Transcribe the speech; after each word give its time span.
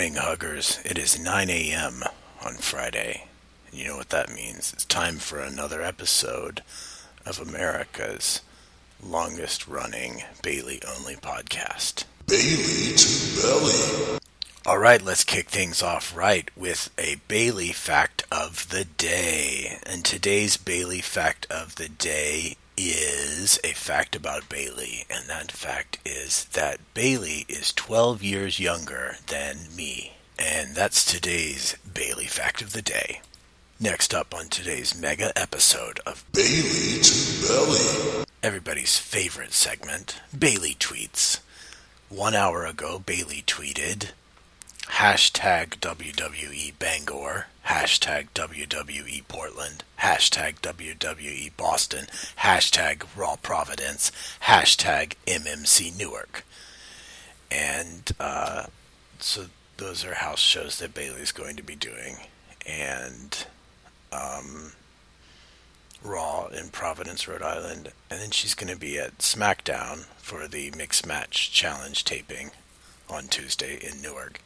morning, 0.00 0.14
huggers. 0.14 0.80
It 0.82 0.96
is 0.96 1.18
9 1.18 1.50
a.m. 1.50 2.02
on 2.42 2.54
Friday. 2.54 3.26
And 3.66 3.78
you 3.78 3.88
know 3.88 3.98
what 3.98 4.08
that 4.08 4.32
means. 4.32 4.72
It's 4.72 4.86
time 4.86 5.16
for 5.16 5.40
another 5.40 5.82
episode 5.82 6.62
of 7.26 7.38
America's 7.38 8.40
longest 9.04 9.68
running 9.68 10.22
Bayley 10.42 10.80
only 10.96 11.16
podcast. 11.16 12.04
Bayley 12.26 12.96
to 12.96 13.42
Belly. 13.42 14.18
All 14.64 14.78
right, 14.78 15.02
let's 15.02 15.22
kick 15.22 15.50
things 15.50 15.82
off 15.82 16.16
right 16.16 16.48
with 16.56 16.88
a 16.96 17.16
Bayley 17.28 17.72
fact 17.72 18.24
of 18.32 18.70
the 18.70 18.86
day. 18.86 19.80
And 19.84 20.02
today's 20.02 20.56
Bayley 20.56 21.02
fact 21.02 21.46
of 21.50 21.74
the 21.74 21.90
day 21.90 22.56
is 22.88 23.60
a 23.62 23.68
fact 23.72 24.16
about 24.16 24.48
Bayley, 24.48 25.04
and 25.10 25.28
that 25.28 25.52
fact 25.52 25.98
is 26.04 26.44
that 26.46 26.80
Bayley 26.94 27.44
is 27.48 27.72
12 27.72 28.22
years 28.22 28.58
younger 28.58 29.16
than 29.28 29.56
me. 29.76 30.14
And 30.38 30.74
that's 30.74 31.04
today's 31.04 31.76
Bayley 31.92 32.24
fact 32.26 32.62
of 32.62 32.72
the 32.72 32.82
day. 32.82 33.20
Next 33.78 34.14
up 34.14 34.34
on 34.34 34.48
today's 34.48 34.98
mega 34.98 35.32
episode 35.38 36.00
of 36.06 36.24
Bayley 36.32 37.00
to 37.02 37.46
Belly. 37.48 38.24
everybody's 38.42 38.98
favorite 38.98 39.52
segment, 39.52 40.20
Bayley 40.36 40.74
Tweets. 40.74 41.40
One 42.08 42.34
hour 42.34 42.66
ago, 42.66 42.98
Bayley 42.98 43.42
tweeted, 43.46 44.10
hashtag 44.88 45.78
WWE 45.80 46.72
Bangor, 46.78 47.46
hashtag 47.66 48.28
WWE 48.34 49.22
Portland, 49.28 49.84
hashtag 50.10 50.56
WWE 50.60 51.56
Boston, 51.56 52.06
hashtag 52.38 53.04
Raw 53.16 53.36
Providence, 53.36 54.10
hashtag 54.42 55.12
MMC 55.24 55.96
Newark. 55.96 56.44
And 57.48 58.10
uh, 58.18 58.66
so 59.20 59.46
those 59.76 60.04
are 60.04 60.14
house 60.14 60.40
shows 60.40 60.80
that 60.80 60.94
Bayley's 60.94 61.30
going 61.30 61.54
to 61.56 61.62
be 61.62 61.76
doing. 61.76 62.16
And 62.66 63.46
um, 64.12 64.72
Raw 66.02 66.48
in 66.48 66.70
Providence, 66.70 67.28
Rhode 67.28 67.42
Island, 67.42 67.92
and 68.10 68.20
then 68.20 68.32
she's 68.32 68.54
going 68.54 68.72
to 68.72 68.78
be 68.78 68.98
at 68.98 69.18
SmackDown 69.18 70.06
for 70.18 70.48
the 70.48 70.72
Mixed 70.76 71.06
Match 71.06 71.52
Challenge 71.52 72.04
taping 72.04 72.50
on 73.08 73.28
Tuesday 73.28 73.76
in 73.80 74.02
Newark. 74.02 74.40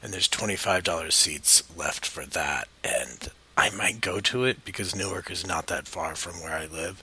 And 0.00 0.12
there's 0.12 0.28
$25 0.28 1.10
seats 1.10 1.64
left 1.76 2.06
for 2.06 2.24
that, 2.26 2.68
and 2.84 3.30
I 3.56 3.70
might 3.70 4.00
go 4.00 4.20
to 4.20 4.44
it 4.44 4.64
because 4.64 4.96
Newark 4.96 5.30
is 5.30 5.46
not 5.46 5.68
that 5.68 5.86
far 5.86 6.14
from 6.14 6.34
where 6.42 6.54
I 6.56 6.66
live, 6.66 7.02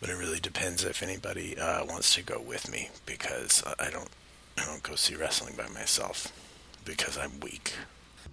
but 0.00 0.10
it 0.10 0.18
really 0.18 0.40
depends 0.40 0.84
if 0.84 1.02
anybody 1.02 1.58
uh, 1.58 1.84
wants 1.86 2.14
to 2.14 2.22
go 2.22 2.40
with 2.40 2.70
me 2.70 2.90
because 3.06 3.62
I 3.78 3.90
don't 3.90 4.10
I 4.58 4.64
don't 4.64 4.82
go 4.82 4.94
see 4.94 5.14
wrestling 5.14 5.54
by 5.56 5.68
myself 5.68 6.32
because 6.84 7.18
I'm 7.18 7.40
weak. 7.40 7.74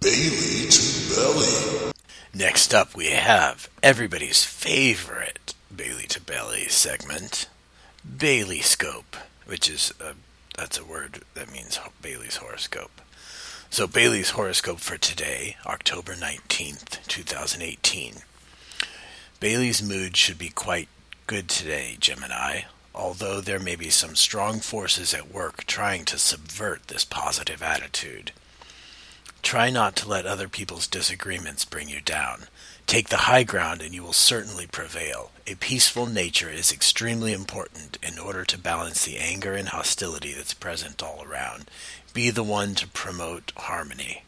Bayley 0.00 0.68
to 0.68 1.14
Belly. 1.14 1.92
Next 2.34 2.74
up, 2.74 2.94
we 2.94 3.06
have 3.10 3.68
everybody's 3.82 4.44
favorite 4.44 5.54
Bayley 5.74 6.06
to 6.08 6.20
Belly 6.20 6.66
segment, 6.68 7.48
Bayley 8.18 8.60
Scope, 8.60 9.16
which 9.46 9.68
is 9.70 9.92
a, 10.00 10.14
that's 10.56 10.78
a 10.78 10.84
word 10.84 11.22
that 11.34 11.52
means 11.52 11.78
Bayley's 12.02 12.36
horoscope. 12.36 13.00
So 13.74 13.88
Bayley's 13.88 14.30
horoscope 14.30 14.78
for 14.78 14.96
today, 14.96 15.56
October 15.66 16.14
19th, 16.14 17.04
2018. 17.08 18.18
Bayley's 19.40 19.82
mood 19.82 20.16
should 20.16 20.38
be 20.38 20.50
quite 20.50 20.88
good 21.26 21.48
today, 21.48 21.96
Gemini, 21.98 22.66
although 22.94 23.40
there 23.40 23.58
may 23.58 23.74
be 23.74 23.90
some 23.90 24.14
strong 24.14 24.60
forces 24.60 25.12
at 25.12 25.32
work 25.32 25.64
trying 25.64 26.04
to 26.04 26.18
subvert 26.18 26.86
this 26.86 27.04
positive 27.04 27.64
attitude. 27.64 28.30
Try 29.42 29.70
not 29.70 29.96
to 29.96 30.08
let 30.08 30.24
other 30.24 30.46
people's 30.46 30.86
disagreements 30.86 31.64
bring 31.64 31.88
you 31.88 32.00
down. 32.00 32.44
Take 32.86 33.08
the 33.08 33.16
high 33.16 33.44
ground 33.44 33.82
and 33.82 33.94
you 33.94 34.02
will 34.02 34.12
certainly 34.12 34.66
prevail. 34.66 35.30
A 35.46 35.54
peaceful 35.56 36.06
nature 36.06 36.50
is 36.50 36.72
extremely 36.72 37.32
important 37.32 37.98
in 38.02 38.18
order 38.18 38.44
to 38.44 38.58
balance 38.58 39.04
the 39.04 39.18
anger 39.18 39.54
and 39.54 39.68
hostility 39.68 40.32
that's 40.32 40.54
present 40.54 41.02
all 41.02 41.22
around. 41.24 41.70
Be 42.12 42.30
the 42.30 42.42
one 42.42 42.74
to 42.76 42.86
promote 42.88 43.52
harmony. 43.56 44.22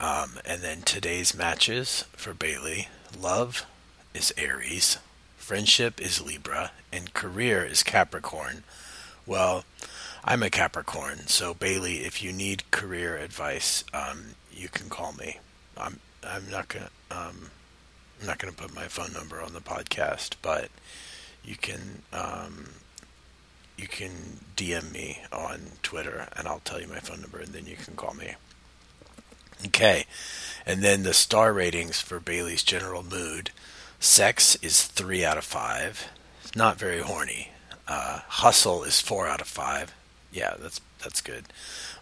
Um, 0.00 0.38
and 0.44 0.62
then 0.62 0.82
today's 0.82 1.34
matches 1.34 2.04
for 2.12 2.32
Bayley 2.32 2.88
love 3.18 3.66
is 4.14 4.32
Aries, 4.36 4.98
friendship 5.36 6.00
is 6.00 6.24
Libra, 6.24 6.72
and 6.92 7.12
career 7.12 7.64
is 7.64 7.82
Capricorn. 7.82 8.64
Well, 9.26 9.64
I'm 10.24 10.42
a 10.42 10.50
Capricorn, 10.50 11.26
so 11.26 11.54
Bayley, 11.54 11.98
if 12.04 12.22
you 12.22 12.32
need 12.32 12.70
career 12.70 13.16
advice, 13.16 13.84
um, 13.92 14.34
you 14.52 14.68
can 14.68 14.88
call 14.88 15.12
me. 15.12 15.38
I'm 15.76 16.00
I'm 16.26 16.50
not 16.50 16.68
gonna 16.68 16.90
um, 17.10 17.50
I'm 18.20 18.26
not 18.26 18.38
gonna 18.38 18.52
put 18.52 18.74
my 18.74 18.84
phone 18.84 19.12
number 19.12 19.40
on 19.40 19.52
the 19.52 19.60
podcast, 19.60 20.34
but 20.42 20.68
you 21.44 21.56
can 21.56 22.02
um, 22.12 22.70
you 23.76 23.88
can 23.88 24.40
DM 24.56 24.92
me 24.92 25.22
on 25.32 25.60
Twitter, 25.82 26.28
and 26.36 26.46
I'll 26.46 26.60
tell 26.60 26.80
you 26.80 26.88
my 26.88 27.00
phone 27.00 27.20
number, 27.20 27.38
and 27.38 27.52
then 27.52 27.66
you 27.66 27.76
can 27.76 27.94
call 27.94 28.14
me. 28.14 28.34
Okay, 29.66 30.06
and 30.64 30.82
then 30.82 31.02
the 31.02 31.14
star 31.14 31.52
ratings 31.52 32.00
for 32.00 32.20
Bayley's 32.20 32.62
general 32.62 33.02
mood: 33.02 33.50
sex 33.98 34.56
is 34.56 34.84
three 34.84 35.24
out 35.24 35.38
of 35.38 35.44
five, 35.44 36.08
not 36.54 36.78
very 36.78 37.00
horny. 37.00 37.52
Uh, 37.88 38.20
hustle 38.28 38.84
is 38.84 39.00
four 39.00 39.26
out 39.26 39.40
of 39.40 39.48
five 39.48 39.94
yeah, 40.32 40.54
that's 40.58 40.80
that's 41.02 41.20
good. 41.20 41.44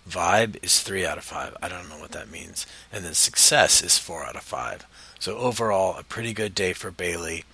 Vibe 0.09 0.62
is 0.62 0.81
three 0.81 1.04
out 1.04 1.19
of 1.19 1.25
five. 1.25 1.56
I 1.62 1.69
don't 1.69 1.88
know 1.88 1.98
what 1.98 2.12
that 2.12 2.31
means. 2.31 2.66
And 2.92 3.04
then 3.04 3.14
success 3.14 3.82
is 3.82 3.98
four 3.98 4.25
out 4.25 4.36
of 4.36 4.42
five. 4.42 4.86
So 5.19 5.36
overall, 5.36 5.97
a 5.98 6.04
pretty 6.04 6.32
good 6.32 6.54
day 6.54 6.72
for 6.72 6.91
Bayley 6.91 7.44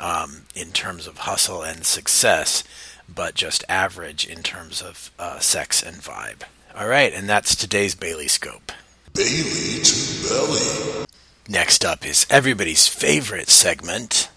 um, 0.00 0.42
in 0.54 0.72
terms 0.72 1.06
of 1.06 1.18
hustle 1.18 1.62
and 1.62 1.84
success, 1.86 2.64
but 3.12 3.34
just 3.34 3.64
average 3.68 4.26
in 4.26 4.42
terms 4.42 4.82
of 4.82 5.10
uh, 5.18 5.38
sex 5.38 5.82
and 5.82 5.96
vibe. 5.96 6.42
All 6.76 6.88
right, 6.88 7.12
and 7.12 7.28
that's 7.28 7.54
today's 7.54 7.94
Bayley 7.94 8.28
scope. 8.28 8.72
Bayley 9.12 9.80
to 9.82 10.28
Belly. 10.28 11.06
Next 11.48 11.84
up 11.84 12.04
is 12.04 12.26
everybody's 12.28 12.88
favorite 12.88 13.48
segment, 13.48 14.28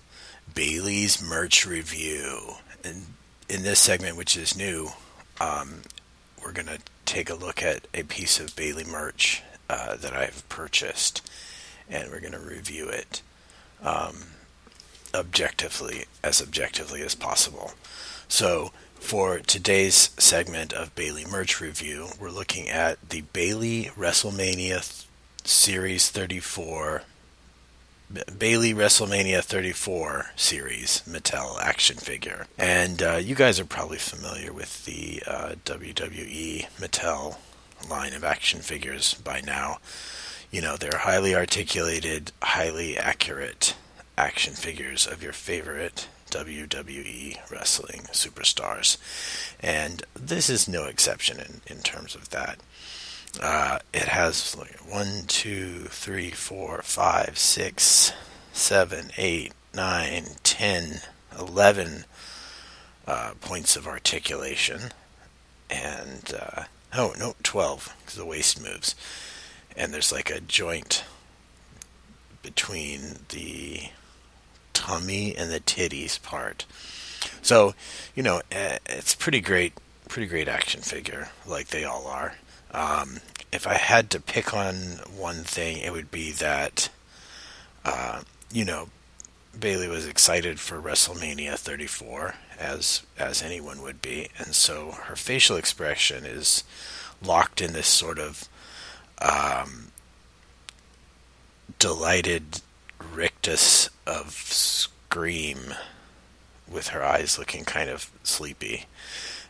Bayley's 0.54 1.22
merch 1.22 1.66
review. 1.66 2.56
And 2.84 3.08
in 3.50 3.64
this 3.64 3.80
segment, 3.80 4.18
which 4.18 4.38
is 4.38 4.58
new, 4.58 4.90
um, 5.40 5.82
we're 6.48 6.54
going 6.54 6.66
to 6.66 6.80
take 7.04 7.30
a 7.30 7.36
look 7.36 7.62
at 7.62 7.90
a 7.94 8.04
piece 8.04 8.40
of 8.40 8.56
Bayley 8.56 8.86
merch 8.86 9.44
uh, 9.70 9.98
that 9.98 10.14
I've 10.14 10.48
purchased, 10.48 11.30
and 11.90 12.10
we're 12.10 12.22
going 12.22 12.32
to 12.32 12.40
review 12.40 12.88
it 12.88 13.22
um, 13.84 14.28
objectively, 15.14 16.06
as 16.24 16.42
objectively 16.42 17.02
as 17.02 17.16
possible. 17.16 17.74
So, 18.30 18.72
for 18.96 19.40
today's 19.40 20.12
segment 20.18 20.72
of 20.72 20.96
Bayley 20.96 21.26
merch 21.26 21.60
review, 21.60 22.08
we're 22.18 22.30
looking 22.30 22.70
at 22.70 23.10
the 23.10 23.22
Bayley 23.34 23.92
WrestleMania 23.98 25.06
Series 25.44 26.10
34 26.10 27.02
Bayley 28.10 28.74
WrestleMania 28.74 29.44
34 29.44 30.32
series 30.38 31.02
Mattel 31.08 31.60
action 31.60 31.98
figure. 31.98 32.48
And 32.58 33.04
uh, 33.04 33.16
you 33.18 33.36
guys 33.36 33.60
are 33.60 33.66
probably 33.66 33.98
familiar 33.98 34.54
with 34.54 34.86
the 34.86 35.22
uh, 35.28 35.56
WWE 35.66 36.68
Mattel 36.78 37.38
line 37.90 38.14
of 38.14 38.24
action 38.24 38.62
figures 38.62 39.14
by 39.16 39.42
now. 39.42 39.80
You 40.52 40.62
know, 40.62 40.78
they're 40.78 41.00
highly 41.00 41.36
articulated, 41.36 42.32
highly 42.42 42.98
accurate 42.98 43.76
action 44.18 44.54
figures 44.54 45.06
of 45.06 45.22
your 45.22 45.34
favorite 45.34 46.08
WWE 46.32 47.52
wrestling 47.52 48.04
superstars. 48.12 48.98
And 49.60 50.04
this 50.16 50.50
is 50.50 50.68
no 50.68 50.86
exception 50.86 51.40
in, 51.40 51.62
in 51.68 51.84
terms 51.84 52.16
of 52.16 52.30
that. 52.30 52.60
Uh, 53.42 53.80
it 53.94 54.06
has 54.06 54.56
like 54.56 54.78
one, 54.90 55.24
two, 55.28 55.86
three, 55.90 56.32
four, 56.32 56.82
five, 56.82 57.38
six, 57.38 58.12
seven, 58.52 59.12
eight, 59.18 59.54
nine, 59.74 60.26
ten, 60.44 61.02
eleven 61.38 62.06
uh, 63.06 63.34
points 63.42 63.76
of 63.76 63.88
articulation, 63.88 64.92
and 65.70 66.34
uh, 66.40 66.64
oh 66.96 67.14
no, 67.20 67.36
twelve 67.44 67.96
because 68.00 68.16
the 68.16 68.26
waist 68.26 68.62
moves, 68.62 68.96
and 69.76 69.94
there's 69.94 70.12
like 70.12 70.30
a 70.30 70.42
joint 70.42 71.04
between 72.42 73.20
the 73.30 73.90
tummy 74.74 75.36
and 75.36 75.52
the 75.52 75.60
titties 75.60 76.22
part. 76.22 76.66
So, 77.42 77.76
you 78.16 78.24
know, 78.24 78.42
eh, 78.52 78.78
it's 78.86 79.16
pretty 79.16 79.42
great, 79.42 79.74
pretty 80.08 80.28
great 80.28 80.48
action 80.48 80.82
figure, 80.82 81.30
like 81.46 81.68
they 81.68 81.84
all 81.84 82.08
are. 82.08 82.36
Um, 82.72 83.20
if 83.52 83.66
I 83.66 83.76
had 83.76 84.10
to 84.12 84.20
pick 84.20 84.54
on 84.54 84.76
one 85.16 85.44
thing, 85.44 85.78
it 85.78 85.92
would 85.92 86.12
be 86.12 86.32
that, 86.34 86.90
uh, 87.86 88.22
you 88.52 88.66
know, 88.66 88.90
Bayley 89.58 89.88
was 89.88 90.06
excited 90.06 90.60
for 90.60 90.80
WrestleMania 90.80 91.56
34, 91.58 92.36
as 92.60 93.04
as 93.18 93.42
anyone 93.42 93.82
would 93.82 94.02
be, 94.02 94.30
and 94.38 94.54
so 94.54 94.92
her 94.92 95.16
facial 95.16 95.58
expression 95.58 96.26
is 96.26 96.64
locked 97.24 97.62
in 97.62 97.74
this 97.74 97.88
sort 97.88 98.20
of 98.20 98.48
um, 99.20 99.92
delighted 101.80 102.62
rictus 103.14 103.90
of 104.06 104.32
scream 104.32 105.74
with 106.70 106.90
her 106.90 107.04
eyes 107.04 107.40
looking 107.40 107.66
kind 107.66 107.90
of 107.90 108.12
sleepy. 108.24 108.86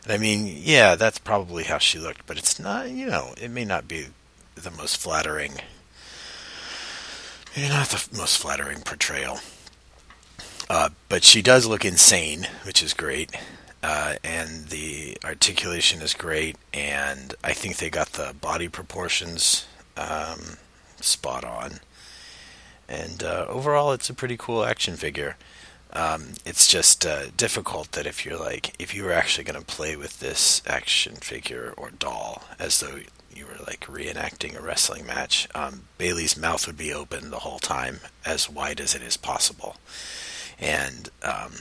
And 0.08 0.14
I 0.14 0.18
mean, 0.18 0.62
yeah, 0.64 0.94
that's 0.94 1.18
probably 1.18 1.64
how 1.64 1.76
she 1.76 1.98
looked, 1.98 2.26
but 2.26 2.38
it's 2.38 2.58
not, 2.58 2.88
you 2.88 3.06
know, 3.06 3.34
it 3.38 3.50
may 3.50 3.66
not 3.66 3.86
be 3.86 4.06
the 4.54 4.70
most 4.70 4.96
flattering, 4.96 5.52
maybe 7.54 7.68
not 7.68 7.88
the 7.88 8.16
most 8.16 8.38
flattering 8.38 8.80
portrayal. 8.80 9.40
Uh, 10.70 10.88
but 11.10 11.24
she 11.24 11.42
does 11.42 11.66
look 11.66 11.84
insane, 11.84 12.48
which 12.64 12.82
is 12.82 12.94
great. 12.94 13.36
Uh, 13.82 14.14
and 14.24 14.68
the 14.68 15.18
articulation 15.24 16.00
is 16.00 16.14
great, 16.14 16.56
and 16.72 17.34
I 17.44 17.52
think 17.52 17.76
they 17.76 17.90
got 17.90 18.14
the 18.14 18.34
body 18.40 18.68
proportions 18.68 19.66
um, 19.98 20.56
spot 21.02 21.44
on. 21.44 21.80
And 22.88 23.22
uh, 23.22 23.44
overall, 23.46 23.92
it's 23.92 24.08
a 24.08 24.14
pretty 24.14 24.38
cool 24.38 24.64
action 24.64 24.96
figure. 24.96 25.36
Um, 25.92 26.34
it's 26.44 26.66
just 26.66 27.06
uh, 27.06 27.26
difficult 27.36 27.92
that 27.92 28.06
if 28.06 28.24
you're 28.24 28.38
like, 28.38 28.74
if 28.78 28.94
you 28.94 29.04
were 29.04 29.12
actually 29.12 29.44
going 29.44 29.58
to 29.58 29.64
play 29.64 29.96
with 29.96 30.20
this 30.20 30.62
action 30.66 31.16
figure 31.16 31.72
or 31.76 31.90
doll 31.90 32.44
as 32.58 32.80
though 32.80 33.00
you 33.34 33.46
were 33.46 33.64
like 33.66 33.80
reenacting 33.86 34.56
a 34.56 34.62
wrestling 34.62 35.06
match, 35.06 35.48
um, 35.54 35.84
Bayley's 35.96 36.36
mouth 36.36 36.66
would 36.66 36.76
be 36.76 36.92
open 36.92 37.30
the 37.30 37.40
whole 37.40 37.58
time, 37.58 38.00
as 38.24 38.50
wide 38.50 38.80
as 38.80 38.94
it 38.94 39.02
is 39.02 39.16
possible. 39.16 39.76
And 40.58 41.08
um, 41.22 41.52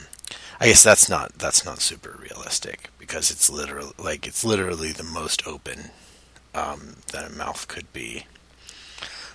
I 0.59 0.67
guess 0.67 0.83
that's 0.83 1.07
not 1.07 1.33
that's 1.33 1.63
not 1.63 1.81
super 1.81 2.17
realistic 2.19 2.89
because 2.97 3.29
it's 3.29 3.49
literally 3.49 3.93
like 3.97 4.27
it's 4.27 4.43
literally 4.43 4.91
the 4.91 5.03
most 5.03 5.47
open 5.47 5.91
um, 6.55 6.97
that 7.11 7.31
a 7.31 7.35
mouth 7.35 7.67
could 7.67 7.91
be. 7.93 8.25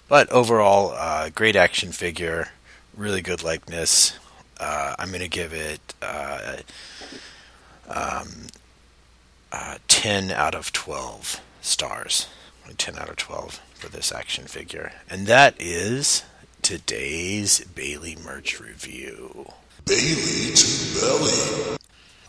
But 0.09 0.29
overall, 0.31 0.91
uh, 0.91 1.31
great 1.31 1.57
action 1.57 1.93
figure, 1.93 2.49
really 2.95 3.23
good 3.23 3.43
likeness. 3.43 4.19
Uh, 4.59 4.95
I'm 4.99 5.09
going 5.09 5.21
to 5.21 5.29
give 5.29 5.53
it 5.53 5.95
uh, 6.01 6.57
um, 7.89 8.47
uh, 9.51 9.79
10 9.89 10.31
out 10.31 10.55
of 10.55 10.73
12 10.73 11.41
stars. 11.61 12.29
10 12.77 12.99
out 12.99 13.09
of 13.09 13.17
12 13.17 13.61
for 13.75 13.89
this 13.89 14.13
action 14.13 14.47
figure. 14.47 14.93
And 15.11 15.27
that 15.27 15.55
is 15.59 16.25
today's 16.63 17.61
Bayley 17.65 18.17
merch 18.17 18.61
review. 18.61 19.53
Bayley 19.85 20.55
to 20.55 21.01
Belly. 21.01 21.79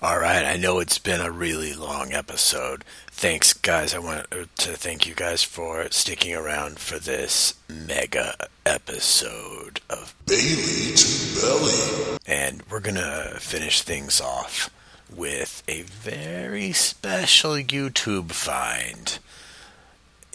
All 0.02 0.20
right, 0.20 0.44
I 0.44 0.58
know 0.58 0.80
it's 0.80 0.98
been 0.98 1.22
a 1.22 1.32
really 1.32 1.74
long 1.74 2.12
episode. 2.12 2.84
Thanks, 3.10 3.54
guys. 3.54 3.96
I 3.96 4.00
want 4.00 4.30
to 4.32 4.74
thank 4.74 5.08
you 5.08 5.16
guys 5.16 5.44
for 5.44 5.88
sticking 5.92 6.36
around 6.36 6.78
for 6.78 7.00
this 7.00 7.54
mega 7.70 8.36
episode 8.66 9.80
of 9.90 10.14
Bayley 10.26 10.94
to 10.94 11.42
Belly. 11.42 12.03
And 12.26 12.64
we're 12.70 12.80
going 12.80 12.96
to 12.96 13.38
finish 13.40 13.82
things 13.82 14.22
off 14.22 14.70
with 15.14 15.62
a 15.68 15.82
very 15.82 16.72
special 16.72 17.54
YouTube 17.54 18.32
find. 18.32 19.20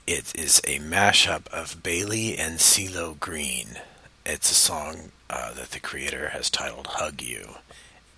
It 0.07 0.33
is 0.35 0.61
a 0.65 0.79
mashup 0.79 1.47
of 1.49 1.83
Bayley 1.83 2.37
and 2.37 2.59
CeeLo 2.59 3.19
Green. 3.19 3.79
It's 4.25 4.51
a 4.51 4.55
song 4.55 5.13
uh, 5.31 5.55
that 5.55 5.71
the 5.71 5.81
creator 5.81 6.31
has 6.31 6.51
titled 6.51 6.87
Hug 6.87 7.23
You. 7.23 7.57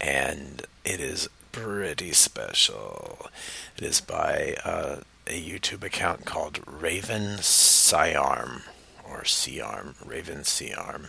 And 0.00 0.62
it 0.84 1.00
is 1.00 1.28
pretty 1.52 2.12
special. 2.12 3.28
It 3.76 3.84
is 3.84 4.00
by 4.00 4.56
uh, 4.64 4.96
a 5.26 5.42
YouTube 5.42 5.84
account 5.84 6.24
called 6.24 6.60
Raven 6.66 7.38
Siarm 7.38 8.62
or 9.04 9.24
Arm, 9.62 9.94
Raven 10.04 10.44
Siarm. 10.44 11.08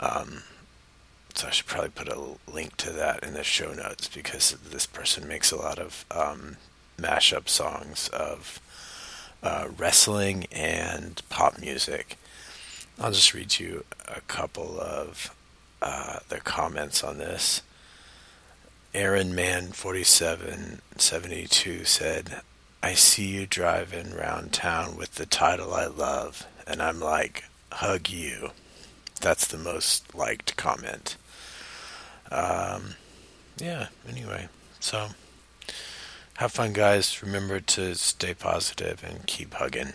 Um, 0.00 0.42
so 1.34 1.48
I 1.48 1.50
should 1.50 1.66
probably 1.66 1.90
put 1.90 2.08
a 2.08 2.36
link 2.50 2.76
to 2.78 2.90
that 2.90 3.24
in 3.24 3.34
the 3.34 3.44
show 3.44 3.72
notes 3.72 4.08
because 4.08 4.52
this 4.52 4.86
person 4.86 5.26
makes 5.26 5.50
a 5.50 5.56
lot 5.56 5.78
of 5.78 6.04
um, 6.10 6.56
mashup 6.98 7.48
songs 7.48 8.08
of 8.08 8.60
uh, 9.42 9.68
wrestling 9.76 10.46
and 10.52 11.20
pop 11.28 11.58
music. 11.58 12.16
I'll 12.98 13.12
just 13.12 13.34
read 13.34 13.58
you 13.58 13.84
a 14.06 14.20
couple 14.22 14.80
of 14.80 15.34
uh, 15.80 16.20
the 16.28 16.40
comments 16.40 17.02
on 17.02 17.18
this. 17.18 17.62
Aaron 18.94 19.34
Man 19.34 19.72
4772 19.72 21.84
said, 21.84 22.42
I 22.82 22.94
see 22.94 23.26
you 23.26 23.46
driving 23.46 24.14
round 24.14 24.52
town 24.52 24.96
with 24.96 25.14
the 25.14 25.26
title 25.26 25.72
I 25.72 25.86
love, 25.86 26.46
and 26.66 26.82
I'm 26.82 27.00
like, 27.00 27.44
hug 27.70 28.10
you. 28.10 28.50
That's 29.20 29.46
the 29.46 29.58
most 29.58 30.14
liked 30.14 30.56
comment. 30.56 31.16
Um, 32.32 32.94
yeah, 33.58 33.88
anyway, 34.08 34.48
so 34.80 35.08
have 36.38 36.52
fun, 36.52 36.72
guys. 36.72 37.22
Remember 37.22 37.60
to 37.60 37.94
stay 37.94 38.32
positive 38.32 39.04
and 39.04 39.26
keep 39.26 39.54
hugging. 39.54 39.92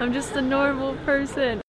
I'm 0.00 0.14
just 0.14 0.32
a 0.32 0.40
normal 0.40 0.94
person. 1.04 1.60